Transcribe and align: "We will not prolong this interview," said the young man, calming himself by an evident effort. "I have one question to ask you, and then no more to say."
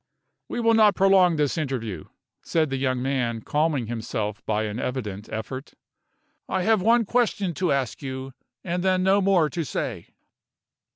"We 0.49 0.59
will 0.59 0.73
not 0.73 0.95
prolong 0.95 1.35
this 1.35 1.59
interview," 1.59 2.05
said 2.41 2.71
the 2.71 2.77
young 2.77 3.03
man, 3.03 3.41
calming 3.41 3.85
himself 3.85 4.43
by 4.47 4.63
an 4.63 4.79
evident 4.79 5.29
effort. 5.31 5.75
"I 6.49 6.63
have 6.63 6.81
one 6.81 7.05
question 7.05 7.53
to 7.53 7.71
ask 7.71 8.01
you, 8.01 8.33
and 8.63 8.81
then 8.81 9.03
no 9.03 9.21
more 9.21 9.47
to 9.51 9.63
say." 9.63 10.07